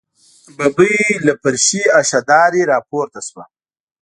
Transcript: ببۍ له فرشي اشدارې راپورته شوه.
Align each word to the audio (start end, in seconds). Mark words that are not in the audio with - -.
ببۍ 0.57 0.99
له 1.25 1.31
فرشي 1.41 1.81
اشدارې 2.01 2.61
راپورته 2.71 3.19
شوه. 3.27 3.43